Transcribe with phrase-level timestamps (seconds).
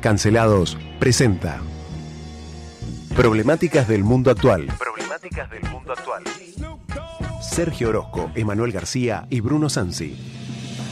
[0.00, 1.60] Cancelados presenta
[3.14, 4.66] Problemáticas del mundo actual.
[4.78, 6.22] Problemáticas del mundo actual.
[7.42, 10.16] Sergio Orozco, Emanuel García y Bruno Sansi.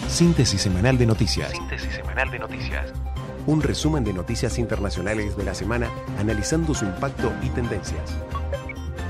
[0.08, 1.52] Síntesis semanal de noticias.
[1.52, 2.92] Síntesis semanal de noticias.
[3.46, 5.88] Un resumen de noticias internacionales de la semana
[6.18, 8.14] analizando su impacto y tendencias.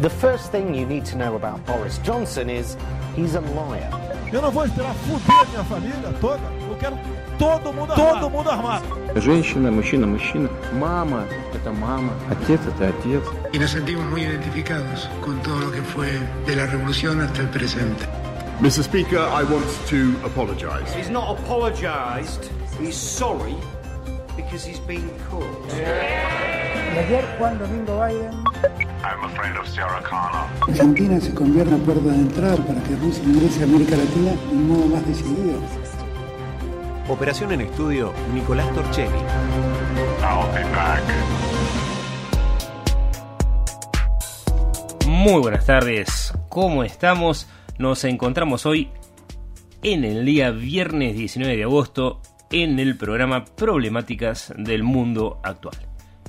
[0.00, 2.76] The first thing you need to know about Boris Johnson is
[3.16, 3.90] he's a liar.
[4.32, 6.42] Eu não vou esperar fuder minha família toda.
[6.68, 6.96] Eu quero
[7.38, 8.20] todo mundo armado.
[8.20, 8.84] Todo mundo armado.
[9.17, 10.49] Женщина, мужчина, мужчина.
[10.73, 12.13] Мама – это мама.
[12.29, 13.23] Отец – это отец.
[13.53, 16.09] y nos sentimos muy identificados con todo lo que fue
[16.47, 18.05] de la revolución hasta el presente.
[18.59, 18.83] Mr.
[18.83, 20.91] Speaker, I want to apologise.
[20.95, 22.49] He's not apologised.
[22.79, 23.55] He's sorry
[24.35, 25.43] because he's been caught.
[26.95, 28.43] Ayer Juan Domingo Biden
[29.03, 30.47] I'm a friend of Sarah Connor.
[30.67, 34.31] Argentina se convierte en la puerta de entrada para que Rusia ingrese a América Latina
[34.31, 35.59] de un modo más decidido.
[37.08, 38.68] Operación en estudio, Nicolás
[40.74, 41.02] back.
[45.06, 47.48] Muy buenas tardes, ¿cómo estamos?
[47.78, 48.90] Nos encontramos hoy
[49.82, 52.20] en el día viernes 19 de agosto
[52.50, 55.76] en el programa Problemáticas del Mundo Actual.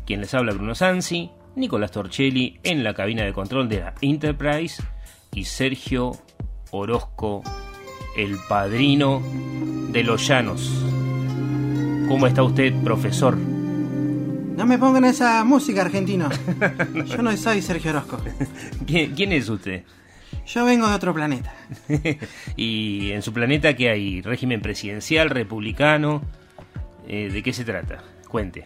[0.06, 4.82] Quien les habla Bruno Sansi, Nicolás Torchelli en la cabina de control de la Enterprise
[5.34, 6.14] y Sergio
[6.72, 7.44] Orozco,
[8.16, 9.22] el padrino
[9.92, 10.84] de los llanos.
[12.08, 13.38] ¿Cómo está usted, profesor?
[13.38, 16.30] No me pongan esa música, argentino.
[17.06, 18.20] Yo no soy Sergio Orozco.
[18.86, 19.84] ¿Quién, quién es usted?
[20.46, 21.54] Yo vengo de otro planeta.
[22.58, 24.22] y en su planeta, ¿qué hay?
[24.22, 26.24] ¿Régimen presidencial, republicano?
[27.08, 28.04] Eh, ¿De qué se trata?
[28.28, 28.66] Cuente.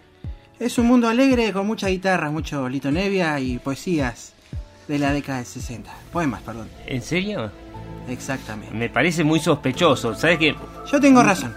[0.59, 4.33] Es un mundo alegre con mucha guitarra, mucho Lito Nevia y poesías
[4.87, 5.93] de la década del 60.
[6.11, 6.69] Poemas, perdón.
[6.85, 7.51] ¿En serio?
[8.07, 8.75] Exactamente.
[8.75, 10.15] Me parece muy sospechoso.
[10.15, 10.55] ¿Sabes qué?
[10.91, 11.53] Yo tengo razón.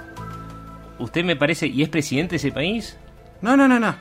[0.99, 2.97] ¿Usted me parece y es presidente de ese país?
[3.43, 3.95] No, no, no, no.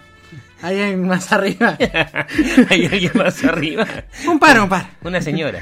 [0.62, 1.78] Hay alguien más arriba.
[2.70, 3.86] ¿Hay alguien más arriba?
[4.28, 4.90] Un par, un par.
[5.04, 5.60] Una señora.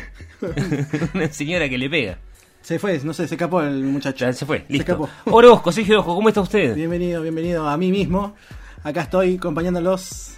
[1.13, 2.17] Una señora que le pega.
[2.61, 4.25] Se fue, no sé, se escapó el muchacho.
[4.25, 4.93] Ya se fue, listo.
[4.93, 5.09] escapó.
[5.25, 6.75] Orozco, Sergio Orozco, ¿cómo está usted?
[6.75, 8.35] Bienvenido, bienvenido a mí mismo.
[8.83, 10.35] Acá estoy acompañándolos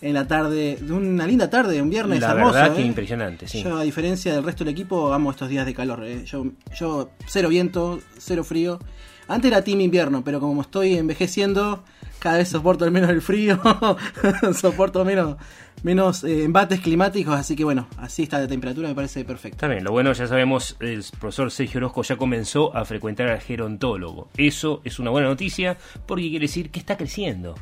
[0.00, 2.54] en la tarde, de una linda tarde, un viernes La hermoso.
[2.54, 2.86] verdad que ¿eh?
[2.86, 3.62] impresionante, sí.
[3.62, 6.04] Yo, a diferencia del resto del equipo, amo estos días de calor.
[6.04, 6.24] ¿eh?
[6.24, 6.46] Yo,
[6.78, 8.78] yo, cero viento, cero frío.
[9.26, 11.84] Antes era team invierno, pero como estoy envejeciendo,
[12.18, 13.60] cada vez soporto al menos el frío,
[14.54, 15.36] soporto menos,
[15.82, 19.56] menos eh, embates climáticos, así que bueno, así está la temperatura, me parece perfecto.
[19.56, 23.40] Está bien, lo bueno ya sabemos, el profesor Sergio Orozco ya comenzó a frecuentar al
[23.40, 24.30] gerontólogo.
[24.36, 25.76] Eso es una buena noticia
[26.06, 27.54] porque quiere decir que está creciendo.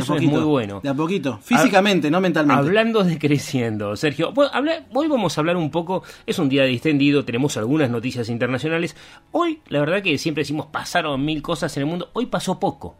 [0.00, 0.80] Eso es muy bueno.
[0.82, 2.58] De a poquito, físicamente, no mentalmente.
[2.60, 6.64] Hablando de creciendo, Sergio, bueno, habla- hoy vamos a hablar un poco, es un día
[6.64, 8.96] distendido, tenemos algunas noticias internacionales.
[9.32, 12.96] Hoy, la verdad que siempre decimos pasaron mil cosas en el mundo, hoy pasó poco.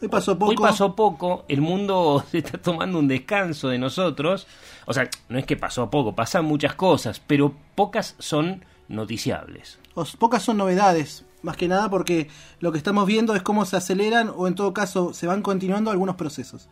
[0.00, 0.50] Hoy pasó poco.
[0.50, 4.46] Hoy pasó poco, el mundo se está tomando un descanso de nosotros.
[4.86, 9.78] O sea, no es que pasó poco, pasan muchas cosas, pero pocas son noticiables.
[9.94, 12.28] Os- pocas son novedades, más que nada porque
[12.60, 15.90] lo que estamos viendo es cómo se aceleran o en todo caso se van continuando
[15.90, 16.68] algunos procesos.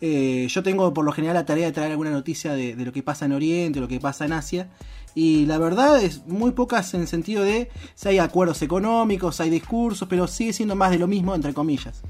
[0.00, 2.92] Eh, yo tengo por lo general la tarea de traer alguna noticia de, de lo
[2.92, 4.68] que pasa en Oriente, lo que pasa en Asia,
[5.14, 9.48] y la verdad es muy pocas en el sentido de si hay acuerdos económicos, hay
[9.48, 12.02] discursos, pero sigue siendo más de lo mismo, entre comillas.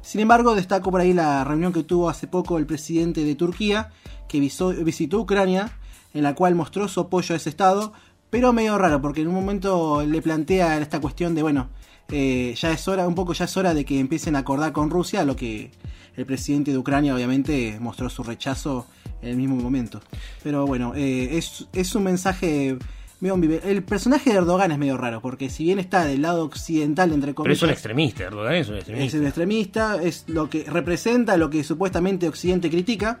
[0.00, 3.90] Sin embargo, destaco por ahí la reunión que tuvo hace poco el presidente de Turquía,
[4.28, 5.76] que visitó Ucrania,
[6.14, 7.92] en la cual mostró su apoyo a ese Estado,
[8.32, 11.68] pero medio raro, porque en un momento le plantea esta cuestión de, bueno,
[12.10, 14.88] eh, ya es hora, un poco ya es hora de que empiecen a acordar con
[14.88, 15.70] Rusia, a lo que
[16.16, 18.86] el presidente de Ucrania obviamente mostró su rechazo
[19.20, 20.00] en el mismo momento.
[20.42, 22.78] Pero bueno, eh, es, es un mensaje
[23.20, 27.12] medio El personaje de Erdogan es medio raro, porque si bien está del lado occidental,
[27.12, 27.58] entre Pero comillas...
[27.58, 29.16] es un extremista, Erdogan es un Es extremista.
[29.18, 33.20] el extremista, es lo que representa lo que supuestamente Occidente critica,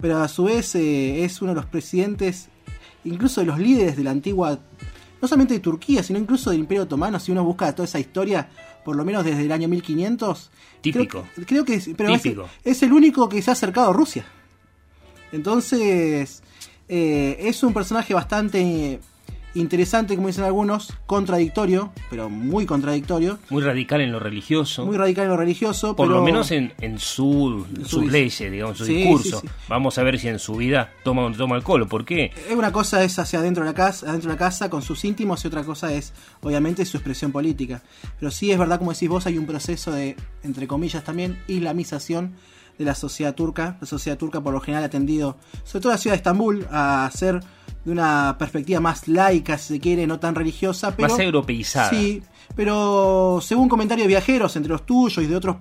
[0.00, 2.48] pero a su vez eh, es uno de los presidentes,
[3.06, 4.58] incluso de los líderes de la antigua,
[5.22, 8.48] no solamente de Turquía, sino incluso del Imperio Otomano, si uno busca toda esa historia,
[8.84, 10.50] por lo menos desde el año 1500.
[10.82, 11.24] Típico.
[11.34, 12.48] Creo, creo que es, pero es- Típico.
[12.64, 14.24] Es, el único que se ha acercado a Rusia.
[15.32, 16.42] Entonces,
[16.88, 19.00] eh, es un personaje bastante
[19.56, 23.38] interesante, como dicen algunos, contradictorio, pero muy contradictorio.
[23.50, 24.86] Muy radical en lo religioso.
[24.86, 28.50] Muy radical en lo religioso, por pero lo menos en, en su, En su leyes,
[28.50, 29.40] digamos, su Sí, discurso.
[29.40, 29.52] sí, sí.
[29.68, 31.86] Vamos a ver si en su vida toma toma alcohol.
[31.88, 32.32] ¿Por qué?
[32.56, 35.44] Una cosa es hacia adentro de la casa, adentro de la casa con sus íntimos
[35.44, 36.12] y otra cosa es,
[36.42, 37.82] obviamente, su expresión política.
[38.20, 42.34] Pero sí es verdad, como decís vos, hay un proceso de, entre comillas también, islamización
[42.78, 43.76] de la sociedad turca.
[43.80, 47.10] La sociedad turca por lo general ha tendido, sobre todo la ciudad de Estambul, a
[47.14, 47.40] ser
[47.84, 50.94] de una perspectiva más laica, si se quiere, no tan religiosa.
[50.96, 51.90] Pero, Más europeizada.
[51.90, 52.22] Sí,
[52.56, 55.56] pero según comentarios de viajeros, entre los tuyos y de otros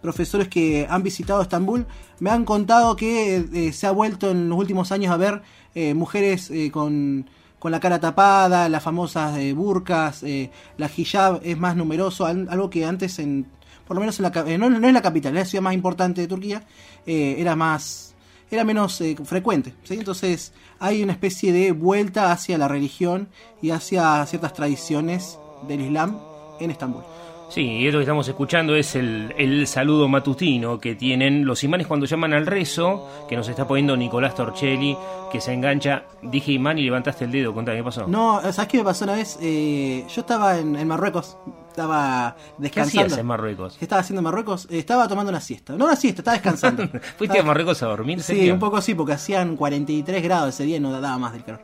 [0.00, 1.86] profesores que han visitado Estambul,
[2.20, 5.42] me han contado que eh, se ha vuelto en los últimos años a ver
[5.74, 7.28] eh, mujeres eh, con,
[7.58, 12.48] con la cara tapada, las famosas eh, burkas, eh, la hijab es más numeroso, al-
[12.50, 13.46] algo que antes en
[13.86, 15.74] por lo menos en la, eh, no, no es la capital, es la ciudad más
[15.74, 16.62] importante de Turquía,
[17.06, 18.14] eh, era más
[18.50, 19.94] era menos eh, frecuente, ¿sí?
[19.94, 23.28] Entonces hay una especie de vuelta hacia la religión
[23.60, 26.18] y hacia ciertas tradiciones del Islam
[26.60, 27.02] en Estambul.
[27.48, 31.86] Sí, y esto que estamos escuchando es el, el saludo matutino que tienen los imanes
[31.86, 34.96] cuando llaman al rezo, que nos está poniendo Nicolás Torcelli,
[35.30, 36.04] que se engancha.
[36.22, 38.08] Dije imán y levantaste el dedo, contame, ¿qué pasó?
[38.08, 39.38] No, ¿sabes qué me pasó una vez?
[39.40, 41.36] Eh, yo estaba en, en Marruecos,
[41.76, 43.02] estaba ¿Qué descansando.
[43.02, 43.76] hacías en Marruecos?
[43.78, 44.66] ¿Qué estaba haciendo en Marruecos?
[44.70, 45.74] Eh, estaba tomando una siesta.
[45.76, 46.88] No una siesta, estaba descansando.
[47.18, 48.22] ¿Fuiste a Marruecos a dormir?
[48.22, 48.54] Sí, serio?
[48.54, 51.60] un poco sí, porque hacían 43 grados ese día y no daba más del calor.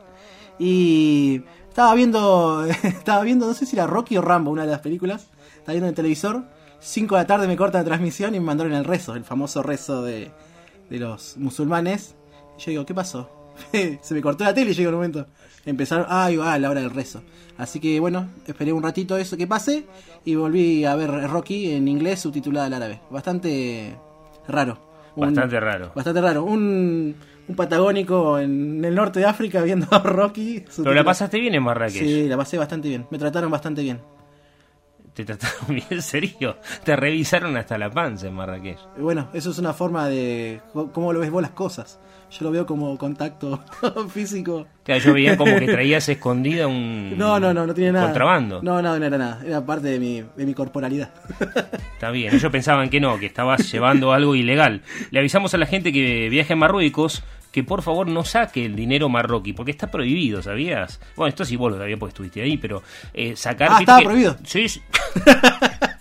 [0.59, 4.81] Y estaba viendo, estaba viendo, no sé si era Rocky o Rambo, una de las
[4.81, 5.27] películas.
[5.57, 6.43] Estaba viendo en el televisor.
[6.79, 9.63] 5 de la tarde me corta la transmisión y me mandaron el rezo, el famoso
[9.63, 10.31] rezo de,
[10.89, 12.15] de los musulmanes.
[12.57, 13.29] Y yo digo, ¿qué pasó?
[14.01, 15.25] Se me cortó la tele y llegó un momento.
[15.65, 17.21] Empezaron, ah, ahí va, la hora del rezo.
[17.57, 19.85] Así que bueno, esperé un ratito eso que pase
[20.25, 22.99] y volví a ver Rocky en inglés subtitulada al árabe.
[23.09, 23.95] Bastante
[24.47, 24.77] raro.
[25.15, 25.91] Un- Bastante raro.
[25.95, 26.43] Bastante raro.
[26.43, 27.15] Un,
[27.47, 30.63] un patagónico en el norte de África viendo a Rocky.
[30.75, 32.01] Pero la pasaste bien en Marrakech.
[32.03, 33.05] Sí, la pasé bastante bien.
[33.11, 33.99] Me trataron bastante bien.
[35.13, 36.57] ¿Te trataron bien en serio?
[36.83, 38.79] Te revisaron hasta la panza en Marrakech.
[38.97, 40.59] Bueno, eso es una forma de
[40.91, 41.99] cómo lo ves vos las cosas.
[42.31, 43.63] Yo lo veo como contacto
[44.09, 44.65] físico.
[44.83, 48.05] Claro, yo veía como que traías escondida un No, no, no, no tiene nada.
[48.05, 48.59] contrabando.
[48.63, 49.39] No, no, no era nada.
[49.45, 51.11] Era parte de mi, de mi corporalidad.
[51.93, 54.81] Está bien, ellos pensaban que no, que estabas llevando algo ilegal.
[55.11, 58.75] Le avisamos a la gente que viaja en Marruecos que por favor no saque el
[58.75, 60.99] dinero marroquí, porque está prohibido, ¿sabías?
[61.15, 62.81] Bueno, esto sí vos lo sabías porque estuviste ahí, pero
[63.13, 63.69] eh, sacar...
[63.71, 64.35] Ah, estaba que- prohibido.
[64.43, 64.81] Sí, sí.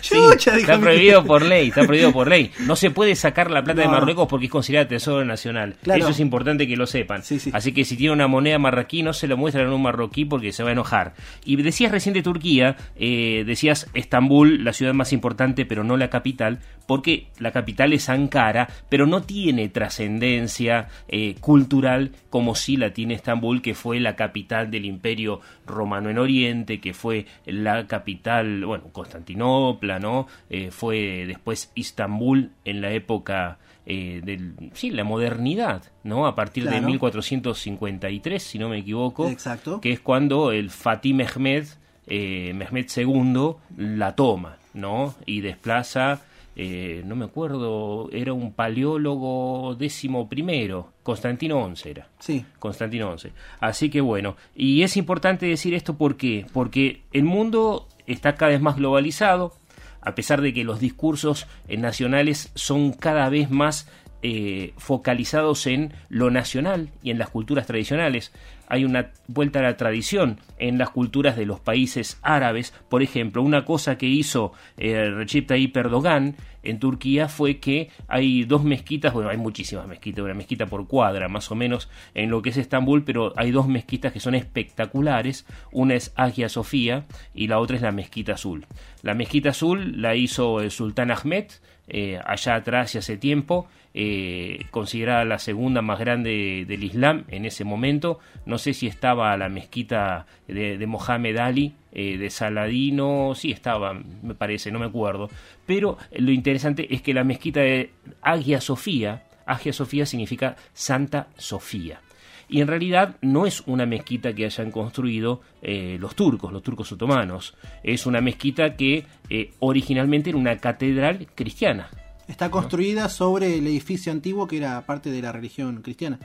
[0.00, 2.50] Chucha, está prohibido por ley, está prohibido por ley.
[2.60, 3.88] No se puede sacar la plata de.
[3.88, 5.76] Marruecos porque es considerada tesoro nacional.
[5.82, 6.00] Claro.
[6.00, 7.22] Eso es importante que lo sepan.
[7.52, 10.52] Así que si tiene una moneda marroquí, no se lo muestran a un marroquí porque
[10.52, 11.14] se va a enojar.
[11.44, 16.10] Y decías recién de Turquía, eh, decías Estambul, la ciudad más importante, pero no la
[16.10, 22.92] capital, porque la capital es Ankara, pero no tiene trascendencia eh, cultural como sí la
[22.92, 28.64] tiene Estambul, que fue la capital del imperio romano en Oriente, que fue la capital,
[28.64, 30.26] bueno, Constantinopla, ¿no?
[30.50, 36.26] Eh, fue después Istambul en la época eh, del, sí, la modernidad, ¿no?
[36.26, 36.86] A partir de Claro.
[36.88, 39.80] 1453, si no me equivoco, Exacto.
[39.80, 41.64] que es cuando el Fatih Mehmed,
[42.06, 45.14] eh, Mehmed II, la toma, ¿no?
[45.24, 46.20] Y desplaza,
[46.54, 52.08] eh, no me acuerdo, era un paleólogo décimo primero, Constantino XI era.
[52.18, 52.44] Sí.
[52.58, 53.30] Constantino XI.
[53.60, 56.44] Así que bueno, y es importante decir esto ¿por qué?
[56.52, 59.54] porque el mundo está cada vez más globalizado,
[60.00, 63.88] a pesar de que los discursos eh, nacionales son cada vez más
[64.20, 68.32] eh, focalizados en lo nacional y en las culturas tradicionales.
[68.66, 72.74] Hay una vuelta a la tradición en las culturas de los países árabes.
[72.88, 76.34] Por ejemplo, una cosa que hizo eh, Recep Tayyip Erdogan
[76.70, 81.28] en Turquía fue que hay dos mezquitas, bueno, hay muchísimas mezquitas, una mezquita por cuadra
[81.28, 85.46] más o menos en lo que es Estambul, pero hay dos mezquitas que son espectaculares.
[85.72, 88.66] Una es Hagia Sofía y la otra es la Mezquita Azul.
[89.02, 91.46] La Mezquita Azul la hizo el Sultán Ahmed
[91.90, 97.46] eh, allá atrás y hace tiempo, eh, considerada la segunda más grande del Islam en
[97.46, 98.18] ese momento.
[98.44, 103.94] No sé si estaba la mezquita de, de Mohamed Ali, eh, de Saladino, sí estaba,
[103.94, 105.28] me parece, no me acuerdo.
[105.66, 107.92] Pero lo interesante es que la mezquita de
[108.22, 112.00] Hagia Sofía, Hagia Sofía significa Santa Sofía.
[112.48, 116.90] Y en realidad no es una mezquita que hayan construido eh, los turcos, los turcos
[116.92, 117.54] otomanos.
[117.82, 121.90] Es una mezquita que eh, originalmente era una catedral cristiana.
[122.26, 126.18] Está construida sobre el edificio antiguo que era parte de la religión cristiana.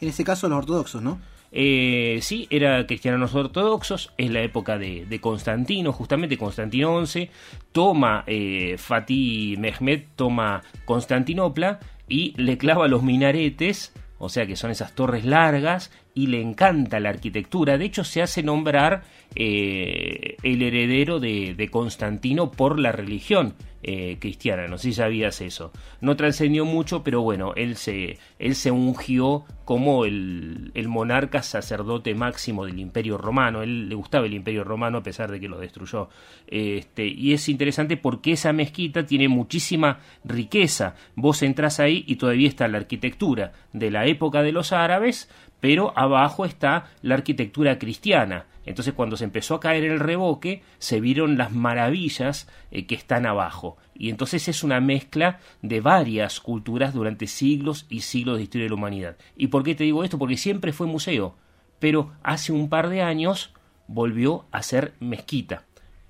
[0.00, 1.18] En ese caso los ortodoxos, ¿no?
[1.52, 7.30] Eh, sí, era cristianos ortodoxos, es la época de, Constantino, justamente Constantino XI,
[7.72, 14.70] toma eh, Fatih Mehmed, toma Constantinopla y le clava los minaretes, o sea que son
[14.70, 17.76] esas torres largas, y le encanta la arquitectura.
[17.76, 19.02] De hecho, se hace nombrar
[19.34, 24.66] eh, el heredero de, de, Constantino por la religión eh, cristiana.
[24.66, 25.70] No sé si sabías eso.
[26.00, 32.14] No trascendió mucho, pero bueno, él se, él se ungió como el, el, monarca sacerdote
[32.14, 33.62] máximo del Imperio Romano.
[33.62, 36.08] Él le gustaba el Imperio Romano a pesar de que lo destruyó.
[36.46, 40.96] Este, y es interesante porque esa mezquita tiene muchísima riqueza.
[41.14, 45.92] Vos entras ahí y todavía está la arquitectura de la época de los árabes, pero
[45.96, 48.46] abajo está la arquitectura cristiana.
[48.64, 53.24] Entonces cuando se empezó a caer el revoque, se vieron las maravillas eh, que están
[53.24, 53.76] abajo.
[53.94, 58.70] Y entonces es una mezcla de varias culturas durante siglos y siglos de historia de
[58.70, 59.16] la humanidad.
[59.36, 60.18] ¿Y por qué te digo esto?
[60.18, 61.36] Porque siempre fue museo,
[61.78, 63.54] pero hace un par de años
[63.86, 65.64] volvió a ser mezquita.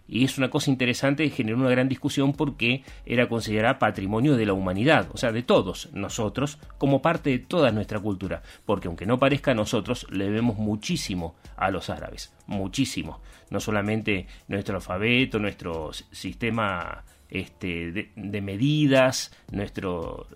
[0.09, 4.53] Y es una cosa interesante, generó una gran discusión porque era considerada patrimonio de la
[4.53, 8.43] humanidad, o sea, de todos nosotros, como parte de toda nuestra cultura.
[8.65, 13.21] Porque aunque no parezca, nosotros le debemos muchísimo a los árabes, muchísimo.
[13.51, 20.27] No solamente nuestro alfabeto, nuestro sistema este, de medidas, nuestro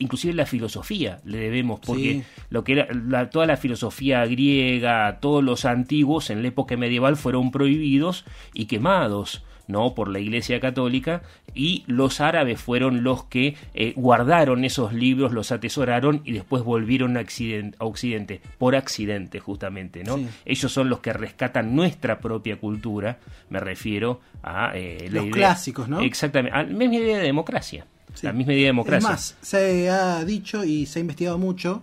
[0.00, 2.22] inclusive la filosofía le debemos, porque sí.
[2.48, 7.16] lo que era la, toda la filosofía griega, todos los antiguos en la época medieval
[7.16, 9.44] fueron prohibidos y quemados.
[9.68, 9.94] ¿no?
[9.94, 11.22] por la Iglesia Católica
[11.54, 17.16] y los árabes fueron los que eh, guardaron esos libros, los atesoraron y después volvieron
[17.16, 20.16] a, accidente, a Occidente, por accidente justamente, ¿no?
[20.16, 20.26] Sí.
[20.44, 25.34] Ellos son los que rescatan nuestra propia cultura, me refiero a eh, la los idea,
[25.34, 26.00] clásicos, ¿no?
[26.00, 27.86] Exactamente, a la misma idea de democracia.
[28.14, 28.26] Sí.
[28.26, 28.98] La misma idea de democracia.
[28.98, 31.82] Es más, se ha dicho y se ha investigado mucho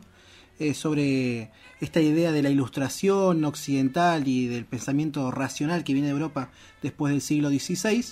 [0.60, 6.14] eh, sobre esta idea de la ilustración occidental y del pensamiento racional que viene de
[6.14, 6.50] Europa
[6.82, 8.04] después del siglo XVI,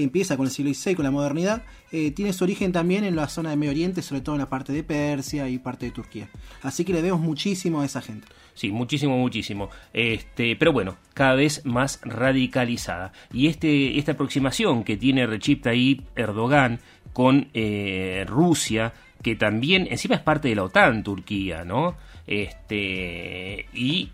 [0.00, 3.16] que empieza con el siglo XVI, con la modernidad, eh, tiene su origen también en
[3.16, 5.92] la zona de Medio Oriente, sobre todo en la parte de Persia y parte de
[5.92, 6.30] Turquía.
[6.62, 8.26] Así que le vemos muchísimo a esa gente.
[8.54, 9.68] Sí, muchísimo, muchísimo.
[9.92, 13.12] Este, pero bueno, cada vez más radicalizada.
[13.30, 16.80] Y este, esta aproximación que tiene Recep Tayyip Erdogan
[17.12, 21.94] con eh, Rusia, que también encima es parte de la OTAN, Turquía, ¿no?
[22.26, 24.08] Este, y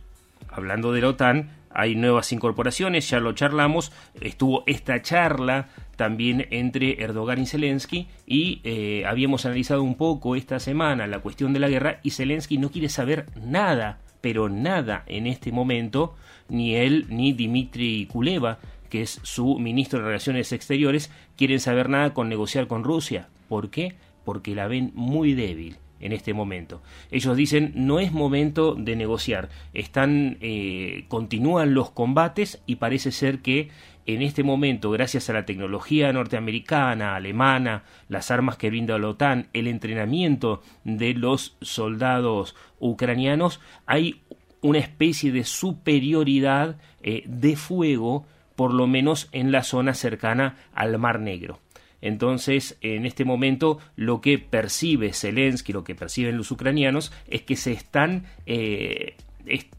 [0.49, 7.03] hablando de la OTAN, hay nuevas incorporaciones, ya lo charlamos, estuvo esta charla también entre
[7.03, 11.69] Erdogan y Zelensky y eh, habíamos analizado un poco esta semana la cuestión de la
[11.69, 16.15] guerra y Zelensky no quiere saber nada, pero nada en este momento,
[16.49, 22.15] ni él ni Dmitry Kuleva, que es su ministro de Relaciones Exteriores, quieren saber nada
[22.15, 23.29] con negociar con Rusia.
[23.49, 23.97] ¿Por qué?
[24.25, 26.83] Porque la ven muy débil en este momento.
[27.11, 33.41] Ellos dicen no es momento de negociar, están eh, continúan los combates y parece ser
[33.41, 33.71] que
[34.07, 39.49] en este momento, gracias a la tecnología norteamericana, alemana, las armas que brinda la OTAN,
[39.53, 44.23] el entrenamiento de los soldados ucranianos, hay
[44.61, 50.97] una especie de superioridad eh, de fuego, por lo menos en la zona cercana al
[50.99, 51.59] Mar Negro.
[52.01, 57.57] Entonces, en este momento, lo que percibe Zelensky, lo que perciben los ucranianos, es que
[57.57, 59.77] se están, eh, est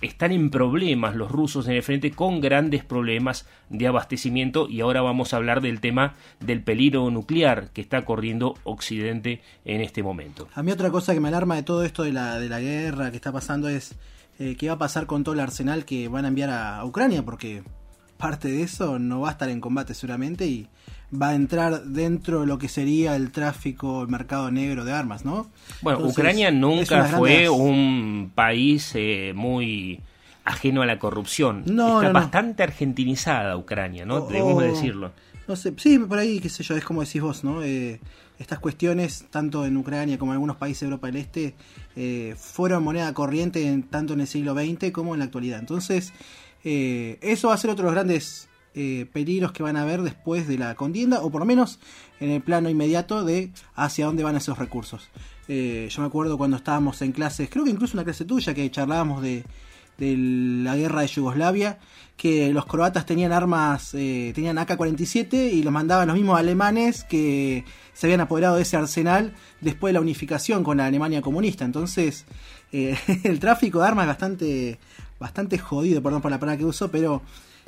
[0.00, 5.02] están en problemas los rusos en el frente con grandes problemas de abastecimiento y ahora
[5.02, 10.48] vamos a hablar del tema del peligro nuclear que está corriendo Occidente en este momento.
[10.54, 13.10] A mí otra cosa que me alarma de todo esto de la, de la guerra
[13.10, 13.96] que está pasando es
[14.38, 17.24] eh, qué va a pasar con todo el arsenal que van a enviar a Ucrania
[17.24, 17.62] porque
[18.18, 20.66] parte de eso no va a estar en combate seguramente y
[21.10, 25.24] va a entrar dentro de lo que sería el tráfico, el mercado negro de armas,
[25.24, 25.48] ¿no?
[25.80, 27.48] Bueno, Entonces, Ucrania nunca fue grandes...
[27.50, 30.00] un país eh, muy
[30.44, 31.62] ajeno a la corrupción.
[31.66, 32.20] No, Está no, no.
[32.20, 34.16] bastante argentinizada Ucrania, ¿no?
[34.16, 35.12] O- Debemos o- decirlo.
[35.46, 37.62] No sé, sí, por ahí, qué sé yo, es como decís vos, ¿no?
[37.62, 38.00] Eh,
[38.38, 41.54] estas cuestiones, tanto en Ucrania como en algunos países de Europa del Este,
[41.96, 45.58] eh, fueron moneda corriente en- tanto en el siglo XX como en la actualidad.
[45.58, 46.12] Entonces,
[46.64, 50.02] eh, eso va a ser otro de los grandes eh, peligros que van a haber
[50.02, 51.78] después de la contienda, o por lo menos
[52.20, 55.08] en el plano inmediato de hacia dónde van esos recursos.
[55.48, 58.70] Eh, yo me acuerdo cuando estábamos en clases, creo que incluso una clase tuya, que
[58.70, 59.44] charlábamos de,
[60.00, 61.78] la guerra de Yugoslavia,
[62.16, 68.06] que los croatas tenían armas, tenían AK-47 y los mandaban los mismos alemanes que se
[68.06, 71.64] habían apoderado de ese arsenal después de la unificación con la Alemania comunista.
[71.64, 72.26] Entonces,
[72.70, 74.78] el tráfico de armas es bastante,
[75.18, 77.22] bastante jodido, perdón por la palabra que uso, pero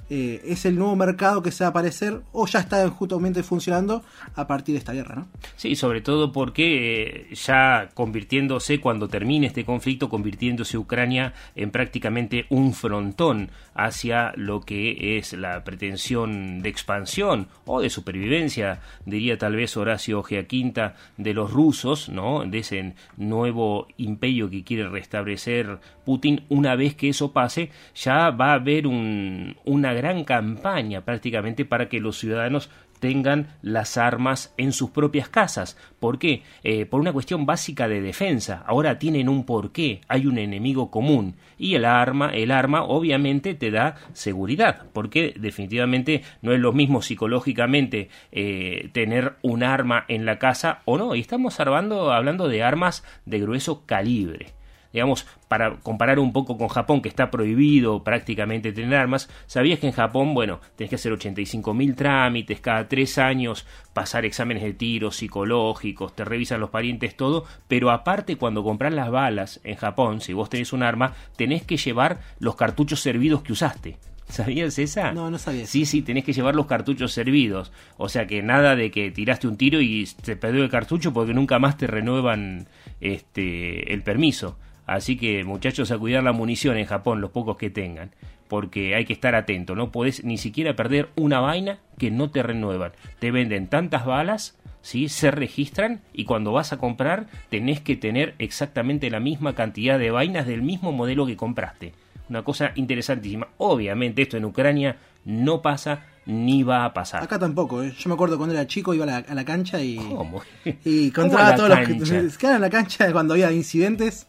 [0.08, 4.02] eh, es el nuevo mercado que se va a aparecer o ya está justamente funcionando
[4.34, 5.28] a partir de esta guerra, ¿no?
[5.56, 12.46] Sí, sobre todo porque eh, ya convirtiéndose, cuando termine este conflicto, convirtiéndose Ucrania en prácticamente
[12.48, 19.56] un frontón hacia lo que es la pretensión de expansión o de supervivencia, diría tal
[19.56, 22.44] vez Horacio Giaquinta, de los rusos, ¿no?
[22.44, 26.44] De ese nuevo imperio que quiere restablecer Putin.
[26.48, 29.56] Una vez que eso pase, ya va a haber un,
[29.90, 32.70] una gran campaña prácticamente para que los ciudadanos
[33.00, 35.76] tengan las armas en sus propias casas.
[35.98, 36.42] ¿Por qué?
[36.62, 38.62] Eh, por una cuestión básica de defensa.
[38.66, 43.70] Ahora tienen un porqué, hay un enemigo común y el arma, el arma obviamente te
[43.70, 50.38] da seguridad, porque definitivamente no es lo mismo psicológicamente eh, tener un arma en la
[50.38, 51.14] casa o no.
[51.16, 54.59] Y estamos hablando, hablando de armas de grueso calibre
[54.92, 59.86] digamos, para comparar un poco con Japón, que está prohibido prácticamente tener armas, sabías que
[59.86, 65.10] en Japón, bueno, tenés que hacer 85.000 trámites, cada tres años pasar exámenes de tiro
[65.10, 70.32] psicológicos, te revisan los parientes, todo, pero aparte cuando compras las balas en Japón, si
[70.32, 73.98] vos tenés un arma, tenés que llevar los cartuchos servidos que usaste.
[74.30, 75.12] ¿Sabías esa?
[75.12, 75.66] No, no sabía.
[75.66, 77.72] Sí, sí, tenés que llevar los cartuchos servidos.
[77.96, 81.34] O sea que nada de que tiraste un tiro y te perdió el cartucho porque
[81.34, 82.68] nunca más te renuevan
[83.00, 84.56] este el permiso.
[84.90, 88.10] Así que muchachos a cuidar la munición en Japón, los pocos que tengan,
[88.48, 92.42] porque hay que estar atento, no podés ni siquiera perder una vaina que no te
[92.42, 92.90] renuevan.
[93.20, 95.08] Te venden tantas balas, ¿sí?
[95.08, 100.10] se registran y cuando vas a comprar tenés que tener exactamente la misma cantidad de
[100.10, 101.92] vainas del mismo modelo que compraste.
[102.28, 103.46] Una cosa interesantísima.
[103.58, 107.22] Obviamente esto en Ucrania no pasa ni va a pasar.
[107.22, 107.94] Acá tampoco, ¿eh?
[107.96, 110.42] yo me acuerdo cuando era chico iba a la, a la cancha y, ¿Cómo?
[110.84, 114.26] y encontraba a todos los que quedaban en la cancha cuando había incidentes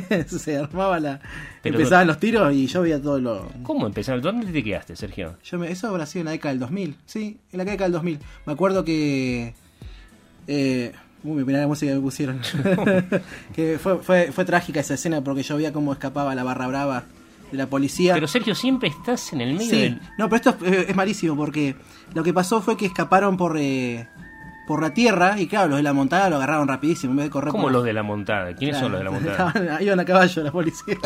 [0.26, 1.20] se armaba la.
[1.62, 3.48] empezaban los tiros y yo veía todo lo.
[3.62, 4.22] ¿Cómo empezaron?
[4.22, 5.36] ¿Dónde te quedaste, Sergio?
[5.44, 6.96] Yo me, eso habrá sido en la década del 2000.
[7.06, 8.18] Sí, en la década del 2000.
[8.46, 9.54] Me acuerdo que.
[10.46, 10.92] Eh,
[11.24, 12.40] uy, mira la música que me pusieron.
[13.54, 17.04] que fue, fue, fue trágica esa escena porque yo veía cómo escapaba la barra brava
[17.50, 18.14] de la policía.
[18.14, 19.80] Pero Sergio, siempre estás en el medio sí.
[19.80, 20.00] del.
[20.18, 21.76] No, pero esto es, es, malísimo porque
[22.14, 23.56] lo que pasó fue que escaparon por.
[23.58, 24.08] Eh,
[24.66, 27.30] por la tierra y claro, los de la montada lo agarraron rapidísimo en vez de
[27.30, 27.72] correr ¿Cómo por...
[27.72, 28.54] los de la montada?
[28.54, 29.48] ¿Quiénes claro, son los de la montada?
[29.48, 30.96] Estaban, iban a caballo la policía.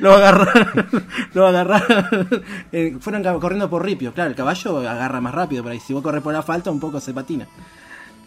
[0.00, 0.88] lo agarraron,
[1.34, 2.28] lo agarraron.
[2.72, 4.12] Eh, fueron corriendo por ripio.
[4.12, 7.00] Claro, el caballo agarra más rápido, pero si vos corres por la falta un poco
[7.00, 7.46] se patina.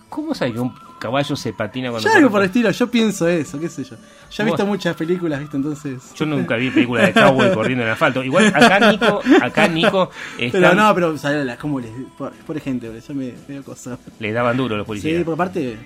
[0.10, 3.28] ¿Cómo sabes que un caballo se patina cuando Yo algo por el estilo, yo pienso
[3.28, 3.96] eso, qué sé yo.
[4.32, 5.58] Yo he visto muchas películas, ¿viste?
[5.58, 6.14] Entonces.
[6.16, 8.24] Yo nunca vi películas de cowboy corriendo en asfalto.
[8.24, 10.10] Igual acá Nico, acá Nico.
[10.38, 10.62] Están...
[10.62, 11.92] Pero no, pero ¿sabes cómo les.
[12.18, 14.00] Por, por ejemplo, yo me veo cosas.
[14.20, 15.20] Le daban duro los policías.
[15.20, 15.78] Sí, por parte.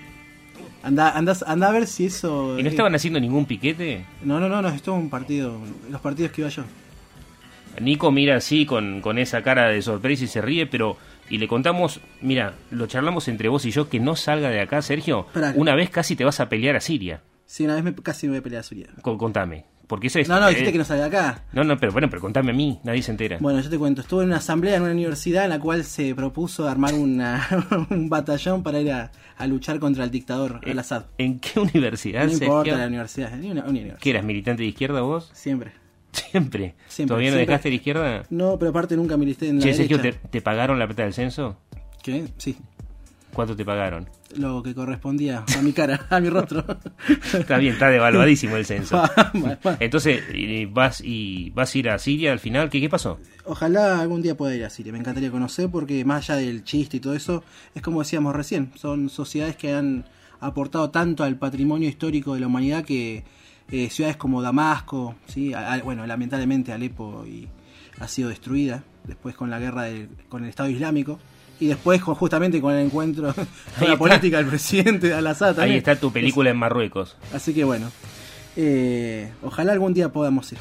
[0.84, 2.60] Anda, anda, anda a ver si eso.
[2.60, 4.06] ¿Y no estaban haciendo ningún piquete?
[4.24, 5.58] No, no, no, no, esto es un partido.
[5.90, 6.64] Los partidos que iba yo.
[7.80, 10.98] Nico mira así con, con esa cara de sorpresa y se ríe, pero
[11.30, 14.82] y le contamos, mira, lo charlamos entre vos y yo, que no salga de acá,
[14.82, 15.28] Sergio.
[15.56, 17.22] Una vez casi te vas a pelear a Siria.
[17.46, 18.88] Sí, una vez me, casi me voy a pelear a Siria.
[19.02, 19.66] Con, contame.
[19.88, 21.44] Porque eso es, no, no, dijiste eh, que no salga de acá.
[21.52, 23.38] No, no, pero bueno, pero contame a mí, nadie se entera.
[23.40, 26.16] Bueno, yo te cuento, estuve en una asamblea en una universidad en la cual se
[26.16, 27.46] propuso armar una,
[27.90, 31.06] un batallón para ir a, a luchar contra el dictador Al-Assad.
[31.18, 32.26] ¿En qué universidad?
[32.26, 34.00] No importa la universidad, una, una universidad.
[34.00, 35.30] ¿Qué eras militante de izquierda vos?
[35.34, 35.83] Siempre.
[36.14, 36.76] Siempre.
[36.88, 38.24] siempre ¿Todavía no dejaste la izquierda?
[38.30, 40.20] No, pero aparte nunca milité en la che, Sergio, derecha.
[40.22, 41.58] ¿te, ¿te pagaron la plata del censo?
[42.02, 42.26] ¿Qué?
[42.38, 42.58] Sí.
[43.34, 44.08] ¿Cuánto te pagaron?
[44.38, 46.64] Lo que correspondía a mi cara, a mi rostro.
[47.34, 49.02] está bien, está devaluadísimo el censo.
[49.80, 50.22] Entonces,
[50.72, 52.70] ¿vas y vas a ir a Siria al final?
[52.70, 53.20] ¿Qué, qué pasó?
[53.46, 54.92] Ojalá algún día pueda ir a Siria.
[54.92, 58.72] Me encantaría conocer porque más allá del chiste y todo eso, es como decíamos recién,
[58.76, 60.06] son sociedades que han
[60.40, 63.24] aportado tanto al patrimonio histórico de la humanidad que
[63.72, 65.54] eh, ciudades como Damasco, ¿sí?
[65.54, 67.48] A, bueno, lamentablemente Alepo y,
[68.00, 71.20] ha sido destruida después con la guerra del, con el Estado Islámico
[71.60, 73.46] y después con, justamente con el encuentro con
[73.78, 73.98] Ahí la está.
[73.98, 75.60] política del presidente de Al-Assad.
[75.60, 77.16] Ahí está tu película en Marruecos.
[77.34, 77.92] Así que bueno,
[78.56, 80.60] eh, ojalá algún día podamos ir.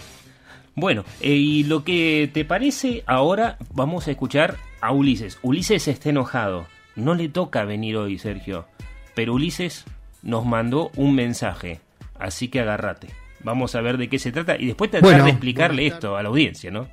[0.74, 5.38] Bueno, eh, y lo que te parece, ahora vamos a escuchar a Ulises.
[5.42, 6.66] Ulises está enojado.
[6.96, 8.66] No le toca venir hoy, Sergio.
[9.14, 9.84] Pero Ulises
[10.22, 11.80] nos mandó un mensaje.
[12.22, 13.08] Así que agárrate.
[13.42, 16.22] Vamos a ver de qué se trata y después tratar Bueno, de explicarle esto a
[16.22, 16.88] la audiencia, ¿no?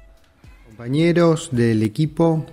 [0.66, 2.48] Compañeros del equipo,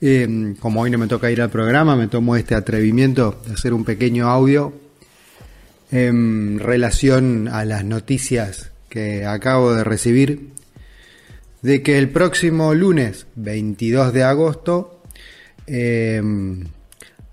[0.00, 3.74] eh, como hoy no me toca ir al programa, me tomo este atrevimiento de hacer
[3.74, 4.72] un pequeño audio
[5.90, 10.50] en relación a las noticias que acabo de recibir
[11.62, 15.02] de que el próximo lunes 22 de agosto
[15.66, 16.22] eh,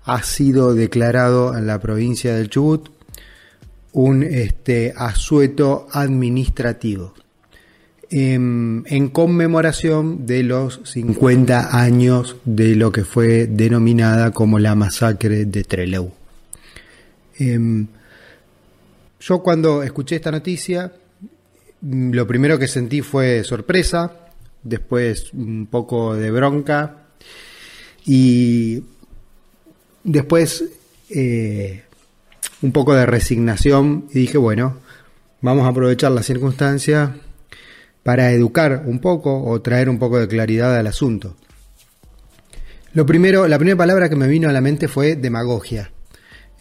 [0.04, 2.99] ha sido declarado en la provincia del Chubut
[3.92, 7.14] un este, asueto administrativo.
[8.12, 15.44] em, en conmemoración de los 50 años de lo que fue denominada como la masacre
[15.44, 16.10] de Trelew.
[17.38, 17.86] Em,
[19.20, 20.92] yo cuando escuché esta noticia,
[21.82, 24.30] mm, lo primero que sentí fue sorpresa,
[24.62, 27.06] después un poco de bronca
[28.04, 28.82] y
[30.04, 30.64] después
[31.10, 31.84] eh,
[32.62, 34.78] un poco de resignación y dije, bueno,
[35.40, 37.16] vamos a aprovechar la circunstancia
[38.02, 41.36] para educar un poco o traer un poco de claridad al asunto.
[42.92, 45.92] Lo primero, la primera palabra que me vino a la mente fue demagogia.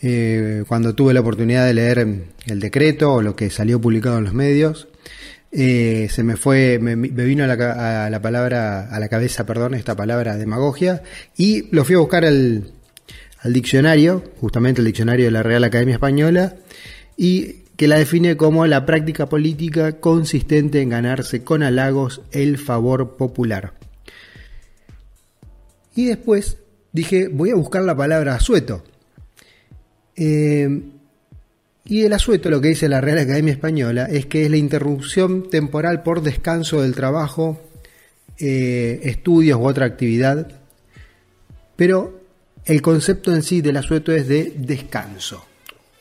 [0.02, 2.08] Eh, cuando tuve la oportunidad de leer
[2.46, 4.88] el decreto o lo que salió publicado en los medios,
[5.52, 10.38] eh, se me fue, me, vino a la, palabra, a la cabeza, perdón, esta palabra
[10.38, 11.02] demagogia,
[11.36, 12.72] y lo fui a buscar al,
[13.42, 16.56] al diccionario, justamente el diccionario de la Real Academia Española,
[17.16, 23.16] y que la define como la práctica política consistente en ganarse con halagos el favor
[23.16, 23.74] popular.
[25.96, 26.58] Y después
[26.92, 28.84] dije, voy a buscar la palabra asueto.
[30.16, 30.82] Eh,
[31.86, 35.50] y el asueto, lo que dice la Real Academia Española, es que es la interrupción
[35.50, 37.62] temporal por descanso del trabajo,
[38.38, 40.52] eh, estudios u otra actividad.
[41.78, 42.19] Pero
[42.70, 45.46] el concepto en sí del asueto es de descanso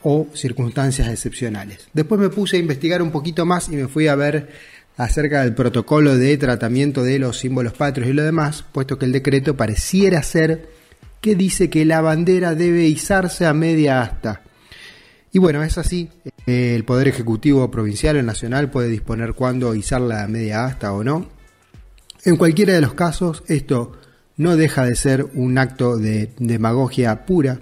[0.02, 1.88] o circunstancias excepcionales.
[1.92, 4.48] Después me puse a investigar un poquito más y me fui a ver
[4.96, 9.12] acerca del protocolo de tratamiento de los símbolos patrios y lo demás, puesto que el
[9.12, 10.68] decreto pareciera ser
[11.20, 14.42] que dice que la bandera debe izarse a media asta
[15.32, 16.08] y bueno, es así.
[16.46, 21.04] Eh, el Poder Ejecutivo provincial o nacional puede disponer cuándo izar la media asta o
[21.04, 21.28] no.
[22.24, 23.92] En cualquiera de los casos, esto
[24.38, 27.60] no deja de ser un acto de demagogia pura,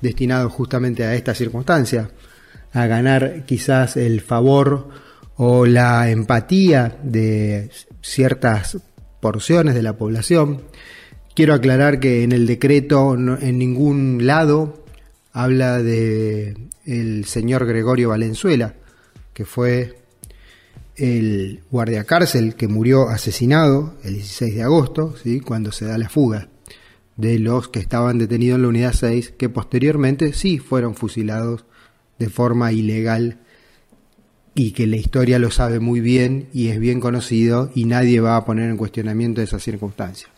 [0.00, 2.10] destinado justamente a esta circunstancia,
[2.72, 4.88] a ganar quizás el favor
[5.36, 7.70] o la empatía de
[8.02, 8.78] ciertas
[9.20, 10.62] porciones de la población.
[11.34, 14.84] Quiero aclarar que en el decreto en ningún lado
[15.32, 18.74] habla de el señor Gregorio Valenzuela,
[19.34, 19.97] que fue
[20.98, 25.40] el guardia cárcel que murió asesinado el 16 de agosto, ¿sí?
[25.40, 26.48] cuando se da la fuga
[27.16, 31.64] de los que estaban detenidos en la unidad 6, que posteriormente sí fueron fusilados
[32.18, 33.38] de forma ilegal
[34.54, 38.36] y que la historia lo sabe muy bien y es bien conocido y nadie va
[38.36, 40.28] a poner en cuestionamiento esa circunstancia.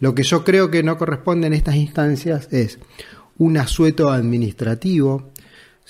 [0.00, 2.78] Lo que yo creo que no corresponde en estas instancias es
[3.38, 5.30] un asueto administrativo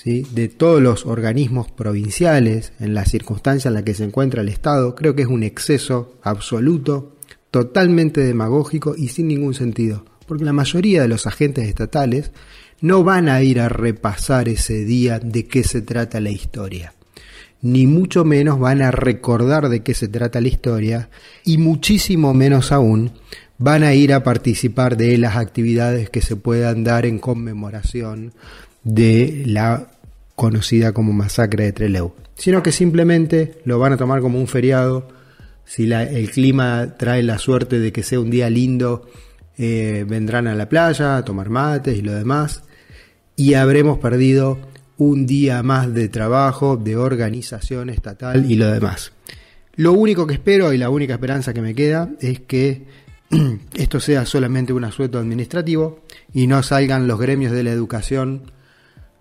[0.05, 4.95] de todos los organismos provinciales en la circunstancia en la que se encuentra el Estado,
[4.95, 7.17] creo que es un exceso absoluto,
[7.51, 12.33] totalmente demagógico y sin ningún sentido, porque la mayoría de los agentes estatales
[12.83, 16.93] no van a ir a repasar ese día de qué se trata la historia,
[17.63, 21.09] ni mucho menos van a recordar de qué se trata la historia,
[21.45, 23.13] y muchísimo menos aún
[23.57, 28.35] van a ir a participar de las actividades que se puedan dar en conmemoración
[28.85, 29.89] de la
[30.35, 35.09] conocida como masacre de Trelew, sino que simplemente lo van a tomar como un feriado.
[35.65, 39.09] Si el clima trae la suerte de que sea un día lindo,
[39.57, 42.63] eh, vendrán a la playa a tomar mates y lo demás,
[43.37, 44.59] y habremos perdido
[44.97, 49.13] un día más de trabajo, de organización estatal y lo demás.
[49.77, 52.87] Lo único que espero y la única esperanza que me queda es que
[53.75, 56.01] esto sea solamente un asueto administrativo
[56.33, 58.53] y no salgan los gremios de la educación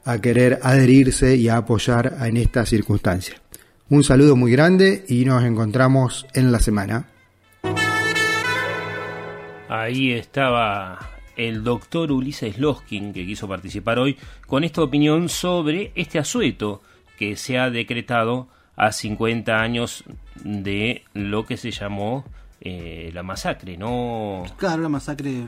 [0.05, 3.35] a querer adherirse y a apoyar en esta circunstancia.
[3.89, 7.09] Un saludo muy grande y nos encontramos en la semana.
[9.69, 16.19] Ahí estaba el doctor Ulises Loskin, que quiso participar hoy, con esta opinión sobre este
[16.19, 16.81] asueto
[17.17, 20.03] que se ha decretado a 50 años
[20.43, 22.25] de lo que se llamó
[22.61, 24.43] eh, la masacre, ¿no?
[24.57, 25.43] Claro, la masacre.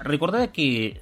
[0.00, 1.00] Recordad que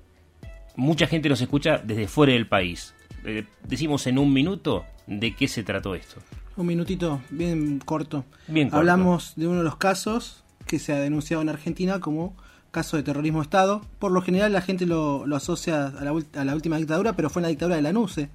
[0.77, 2.95] mucha gente nos escucha desde fuera del país.
[3.25, 6.17] Eh, decimos en un minuto de qué se trató esto.
[6.57, 8.25] Un minutito, bien corto.
[8.47, 12.37] Bien Hablamos de uno de los casos que se ha denunciado en Argentina como
[12.71, 13.83] caso de terrorismo de Estado.
[13.99, 16.05] Por lo general la gente lo, asocia a
[16.45, 18.29] la, última dictadura, pero fue en la dictadura de la NUCE,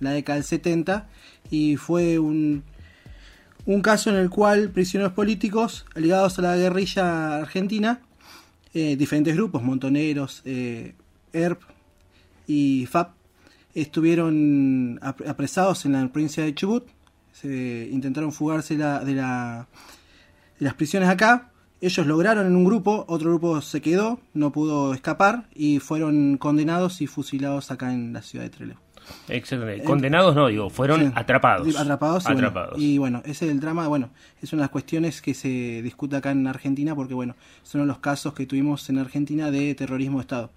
[0.00, 1.08] la década del 70,
[1.50, 2.64] y fue un,
[3.66, 8.00] un caso en el cual prisioneros políticos ligados a la guerrilla argentina,
[8.74, 10.94] eh, diferentes grupos, montoneros, eh,
[11.32, 11.62] ERP,
[12.46, 13.14] y FAP
[13.74, 16.86] estuvieron apresados en la provincia de Chubut.
[17.32, 19.14] Se intentaron fugarse de,
[20.58, 21.50] las prisiones acá.
[21.80, 27.02] Ellos lograron en un grupo, otro grupo se quedó, no pudo escapar y fueron condenados
[27.02, 28.76] y fusilados acá en la ciudad de Trelew.
[29.28, 29.84] Exactamente.
[29.84, 31.12] Condenados no, digo, fueron Sí.
[31.14, 31.76] atrapados.
[31.76, 32.80] Atrapados, y, bueno, Atrapados.
[32.80, 36.16] y bueno, ese es el drama, bueno, es una de las cuestiones que se discute
[36.16, 40.22] acá en Argentina porque bueno, son los casos que tuvimos en Argentina de terrorismo de
[40.22, 40.50] Estado.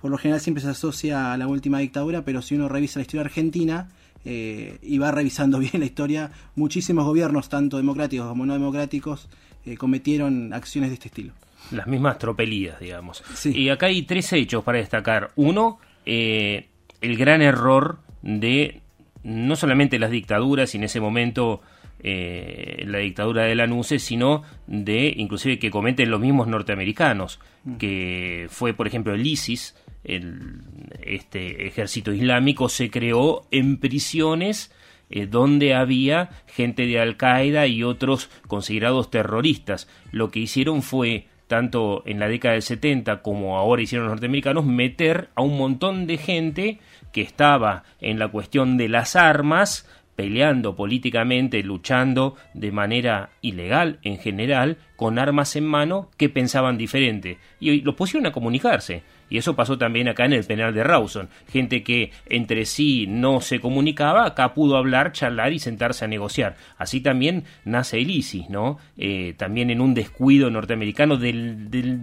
[0.00, 3.02] Por lo general siempre se asocia a la última dictadura, pero si uno revisa la
[3.02, 3.88] historia argentina
[4.24, 9.28] eh, y va revisando bien la historia, muchísimos gobiernos, tanto democráticos como no democráticos,
[9.66, 11.32] eh, cometieron acciones de este estilo.
[11.70, 13.22] Las mismas tropelías, digamos.
[13.44, 15.32] Y acá hay tres hechos para destacar.
[15.36, 16.68] Uno, eh,
[17.00, 18.80] el gran error de
[19.22, 21.60] no solamente las dictaduras y en ese momento
[22.00, 27.40] eh, la dictadura de Lanuse, sino de inclusive que cometen los mismos norteamericanos,
[27.78, 29.74] que fue por ejemplo el ISIS,
[30.08, 30.62] el,
[31.02, 34.72] este ejército islámico se creó en prisiones
[35.10, 39.88] eh, donde había gente de Al Qaeda y otros considerados terroristas.
[40.12, 44.66] Lo que hicieron fue tanto en la década del 70 como ahora hicieron los norteamericanos,
[44.66, 46.78] meter a un montón de gente
[47.10, 54.18] que estaba en la cuestión de las armas, peleando políticamente, luchando de manera ilegal en
[54.18, 57.38] general, con armas en mano, que pensaban diferente.
[57.60, 59.02] Y los pusieron a comunicarse.
[59.30, 61.28] Y eso pasó también acá en el penal de Rawson.
[61.50, 66.56] Gente que entre sí no se comunicaba, acá pudo hablar, charlar y sentarse a negociar.
[66.76, 68.78] Así también nace el ISIS, ¿no?
[68.96, 71.32] Eh, también en un descuido norteamericano de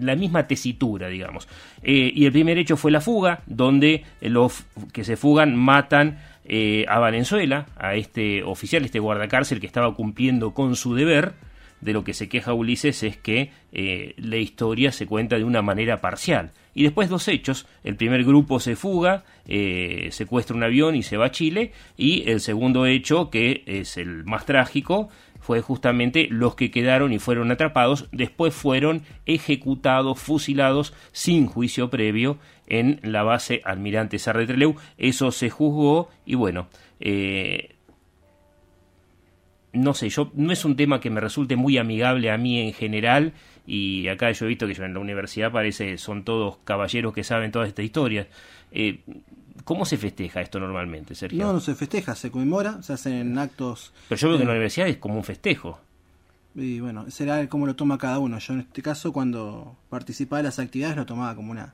[0.01, 1.47] la misma tesitura, digamos.
[1.83, 6.85] Eh, y el primer hecho fue la fuga, donde los que se fugan matan eh,
[6.87, 11.33] a Valenzuela, a este oficial, este guardacárcel que estaba cumpliendo con su deber.
[11.81, 15.61] De lo que se queja Ulises es que eh, la historia se cuenta de una
[15.61, 16.51] manera parcial.
[16.73, 17.67] Y después dos hechos.
[17.83, 21.71] El primer grupo se fuga, eh, secuestra un avión y se va a Chile.
[21.95, 25.09] Y el segundo hecho, que es el más trágico,
[25.45, 32.39] fue justamente los que quedaron y fueron atrapados, después fueron ejecutados, fusilados sin juicio previo
[32.65, 34.75] en la base Almirante Sarretreleu.
[34.97, 36.67] Eso se juzgó y bueno,
[36.99, 37.74] eh,
[39.75, 42.73] no sé, yo no es un tema que me resulte muy amigable a mí en
[42.73, 43.33] general
[43.67, 47.23] y acá yo he visto que yo en la universidad parece son todos caballeros que
[47.23, 48.27] saben todas estas historias.
[48.71, 49.01] Eh,
[49.63, 51.43] ¿Cómo se festeja esto normalmente, Sergio?
[51.43, 53.93] No, no se festeja, se conmemora, se hacen actos.
[54.09, 55.79] Pero yo veo que en la eh, universidad es como un festejo.
[56.53, 58.37] Y bueno, será como lo toma cada uno.
[58.39, 61.73] Yo en este caso, cuando participaba de las actividades, lo tomaba como una,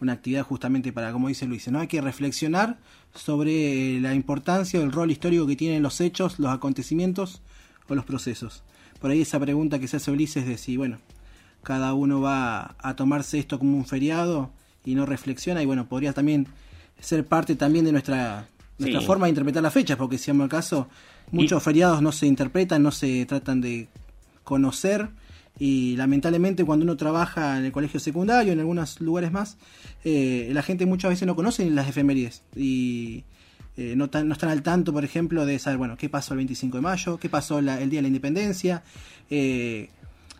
[0.00, 1.80] una actividad justamente para, como dice Luis, ¿no?
[1.80, 2.78] Hay que reflexionar
[3.14, 7.40] sobre la importancia o el rol histórico que tienen los hechos, los acontecimientos
[7.88, 8.62] o los procesos.
[9.00, 10.98] Por ahí esa pregunta que se hace Ulises de si, bueno,
[11.62, 14.50] cada uno va a tomarse esto como un feriado
[14.84, 16.46] y no reflexiona, y bueno, podría también
[17.00, 19.06] ser parte también de nuestra, nuestra Sí.
[19.06, 20.88] forma de interpretar las fechas, porque si en el caso
[21.32, 23.88] muchos feriados no se interpretan, no se tratan de
[24.42, 25.08] conocer
[25.58, 29.56] y lamentablemente cuando uno trabaja en el colegio secundario, en algunos lugares más,
[30.04, 33.24] eh, la gente muchas veces no conoce las efemérides y
[33.76, 36.38] eh, no, tan- no están al tanto, por ejemplo, de saber, bueno, qué pasó el
[36.38, 38.82] 25 de mayo, qué pasó el Día de la Independencia,
[39.30, 39.90] eh,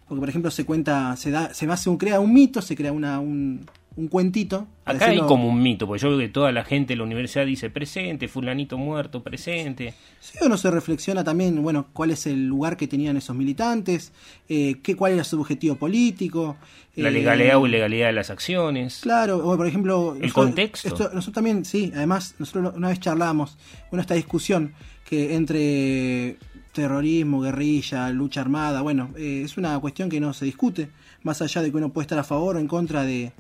[0.09, 2.93] porque por ejemplo se cuenta, se da, se hace un, crea un mito, se crea
[2.93, 3.65] una, un,
[3.97, 4.67] un cuentito.
[4.85, 7.47] Acá hay como un mito, porque yo veo que toda la gente de la universidad
[7.47, 9.95] dice presente, fulanito muerto, presente.
[10.21, 14.13] Sí, uno se reflexiona también, bueno, cuál es el lugar que tenían esos militantes,
[14.49, 16.57] eh, qué, cuál era su objetivo político.
[16.97, 19.01] La eh, legalidad o ilegalidad de las acciones.
[19.03, 20.15] Claro, o por ejemplo...
[20.17, 20.89] El nosotros- contexto.
[20.89, 23.57] esto- nosotros también, sí, además, nosotros una vez charlábamos,
[23.91, 24.75] bueno, esta discusión
[25.09, 26.37] que entre
[26.73, 30.89] terrorismo, guerrilla, lucha armada, bueno, eh, es una cuestión que no se discute,
[31.23, 33.33] más allá de que uno puede estar a favor o en contra de,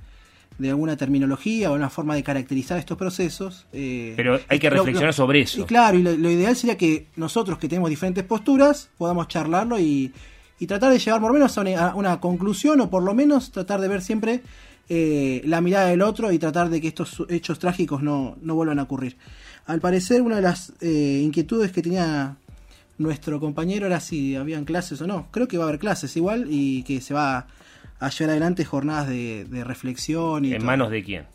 [0.58, 3.66] de alguna terminología o una forma de caracterizar estos procesos.
[3.72, 5.60] eh, Pero hay que lo- reflexionar lo- sobre eso.
[5.60, 9.78] Y claro, y lo, lo ideal sería que nosotros que tenemos diferentes posturas podamos charlarlo
[9.80, 10.12] y,
[10.60, 13.14] y tratar de llegar por lo menos a una, a una conclusión o por lo
[13.14, 14.42] menos tratar de ver siempre
[14.88, 18.78] eh, la mirada del otro y tratar de que estos hechos trágicos no, no vuelvan
[18.78, 19.16] a ocurrir.
[19.66, 22.36] Al parecer una de las eh, inquietudes que tenía
[22.98, 25.26] nuestro compañero era si habían clases o no.
[25.32, 27.46] Creo que va a haber clases igual y que se va a
[28.00, 30.66] llevar adelante jornadas de, de reflexión y ¿En todo.
[30.66, 31.26] manos de quién?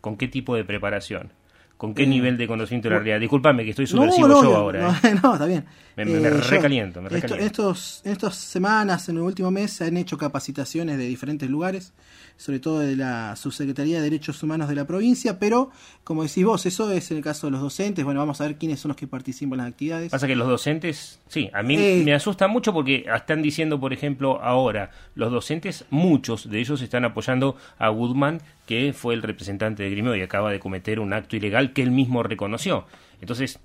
[0.00, 1.32] ¿Con qué tipo de preparación?
[1.80, 3.20] ¿Con qué Eh, nivel de conocimiento de la realidad?
[3.20, 4.80] Disculpame que estoy subversivo no, yo no, ahora.
[5.02, 5.14] no, ¿eh?
[5.22, 5.64] no, está bien.
[5.96, 7.46] Me- me- me yo- recaliento, me esto- recaliento.
[7.46, 11.94] estos, en estas semanas, en el último mes, se han hecho capacitaciones de diferentes lugares,
[12.36, 15.70] sobre todo de la Subsecretaría de Derechos Humanos de la provincia, pero,
[16.04, 18.04] como decís vos, eso es en el caso de los docentes.
[18.04, 20.10] Bueno, vamos a ver quiénes son los que participan en las actividades.
[20.10, 22.02] Pasa que los docentes, sí, a mí Eh.
[22.04, 27.04] me asusta mucho porque están diciendo, por ejemplo, ahora, los docentes, muchos de ellos están
[27.06, 28.40] apoyando a Goodman,
[28.70, 31.90] que fue el representante de Grimeo y acaba de cometer un acto ilegal que él
[31.90, 32.86] mismo reconoció.
[33.20, 33.58] Entonces,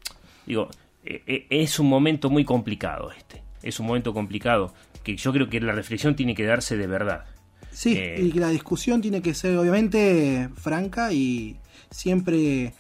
[0.48, 0.68] digo,
[1.04, 3.44] eh, eh, es un momento muy complicado este.
[3.62, 7.26] Es un momento complicado que yo creo que la reflexión tiene que darse de verdad.
[7.72, 11.56] Sí, Eh, y que la discusión tiene que ser obviamente franca y
[11.92, 12.74] siempre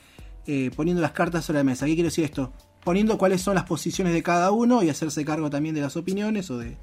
[0.47, 1.85] eh, poniendo las cartas sobre la mesa.
[1.85, 2.51] ¿Qué quiero decir esto?
[2.83, 6.49] Poniendo cuáles son las posiciones de cada uno y hacerse cargo también de las opiniones
[6.49, 6.75] o de,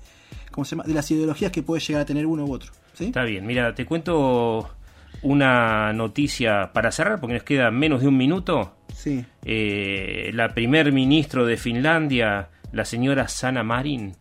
[0.52, 0.84] ¿cómo se llama?
[0.84, 2.70] de las ideologías que puede llegar a tener uno u otro.
[2.94, 3.06] ¿sí?
[3.06, 4.70] Está bien, mira, te cuento
[5.20, 8.76] una noticia para cerrar porque nos queda menos de un minuto.
[8.94, 9.24] Sí.
[9.44, 14.14] Eh, la primer ministro de Finlandia, la señora Sanna Marin,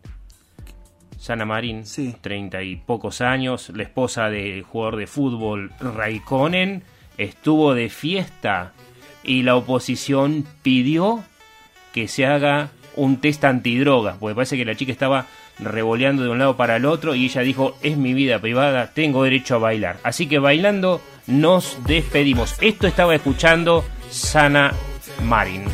[1.18, 1.84] Sanna Marin,
[2.20, 6.82] treinta y pocos años, la esposa del jugador de fútbol Raikkonen,
[7.16, 8.72] estuvo de fiesta
[9.22, 11.22] y la oposición pidió
[11.92, 15.26] que se haga un test antidrogas, porque parece que la chica estaba
[15.58, 19.24] revoleando de un lado para el otro y ella dijo, es mi vida privada, tengo
[19.24, 19.98] derecho a bailar.
[20.02, 22.56] Así que bailando nos despedimos.
[22.60, 24.72] Esto estaba escuchando Sana
[25.24, 25.64] Marin.